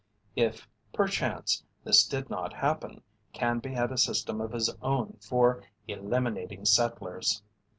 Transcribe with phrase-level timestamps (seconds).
[0.35, 3.03] If, perchance, this did not happen,
[3.33, 7.43] Canby had a system of his own for eliminating settlers.